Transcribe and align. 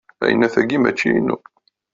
Ayennat-agi 0.23 0.77
mačči 0.79 1.09
inu. 1.19 1.35